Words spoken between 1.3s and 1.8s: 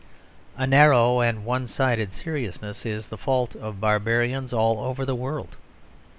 one